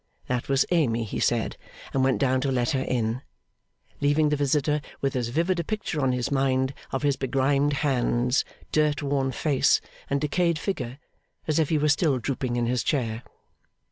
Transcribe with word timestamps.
That 0.25 0.49
was 0.49 0.65
Amy, 0.71 1.03
he 1.03 1.19
said, 1.19 1.57
and 1.93 2.03
went 2.03 2.17
down 2.17 2.41
to 2.41 2.51
let 2.51 2.71
her 2.71 2.81
in; 2.81 3.21
leaving 3.99 4.29
the 4.29 4.35
visitor 4.35 4.81
with 4.99 5.15
as 5.15 5.27
vivid 5.27 5.59
a 5.59 5.63
picture 5.63 6.01
on 6.01 6.11
his 6.11 6.31
mind 6.31 6.73
of 6.91 7.03
his 7.03 7.17
begrimed 7.17 7.73
hands, 7.85 8.43
dirt 8.71 9.03
worn 9.03 9.31
face, 9.31 9.79
and 10.09 10.19
decayed 10.19 10.57
figure, 10.57 10.97
as 11.47 11.59
if 11.59 11.69
he 11.69 11.77
were 11.77 11.87
still 11.87 12.17
drooping 12.17 12.55
in 12.55 12.65
his 12.65 12.81
chair. 12.81 13.21